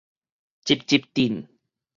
[0.65, 1.47] 集集鎮